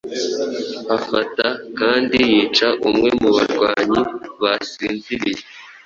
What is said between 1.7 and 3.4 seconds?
kandi yica umwe mu